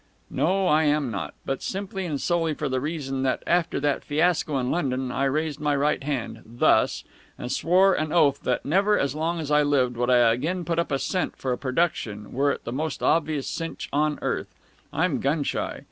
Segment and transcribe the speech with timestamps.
[0.31, 4.57] "No, I am not but simply and solely for the reason that, after that fiasco
[4.57, 7.03] in London, I raised my right hand thus
[7.37, 10.79] and swore an oath that never, as long as I lived, would I again put
[10.79, 14.55] up a cent for a production, were it the most obvious cinch on earth.
[14.91, 15.79] I'm gun shy.